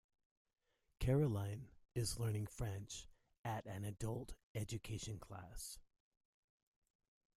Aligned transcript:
Caroline 0.99 1.67
is 1.93 2.17
learning 2.17 2.47
French 2.47 3.07
at 3.45 3.67
an 3.67 3.83
adult 3.85 4.33
education 4.55 5.19
class 5.19 5.77